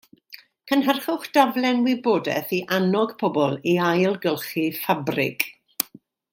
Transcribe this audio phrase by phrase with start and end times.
[0.69, 5.49] Cynhyrchwch daflen wybodaeth i annog pobl i ailgylchu ffabrig